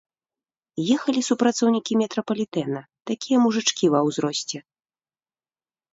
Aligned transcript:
Ехалі 0.95 1.21
супрацоўнікі 1.29 1.99
метрапалітэна, 2.01 2.81
такія 3.11 3.37
мужычкі 3.45 3.85
ва 3.97 4.05
ўзросце. 4.11 4.57